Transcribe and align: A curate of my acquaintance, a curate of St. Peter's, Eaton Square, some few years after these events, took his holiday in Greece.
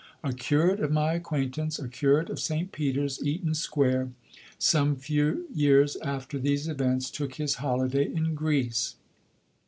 A 0.23 0.33
curate 0.33 0.79
of 0.79 0.91
my 0.91 1.13
acquaintance, 1.13 1.77
a 1.77 1.87
curate 1.87 2.31
of 2.31 2.39
St. 2.39 2.71
Peter's, 2.71 3.23
Eaton 3.23 3.53
Square, 3.53 4.09
some 4.57 4.95
few 4.95 5.45
years 5.53 5.95
after 5.97 6.39
these 6.39 6.67
events, 6.67 7.11
took 7.11 7.35
his 7.35 7.53
holiday 7.61 8.05
in 8.11 8.33
Greece. 8.33 8.95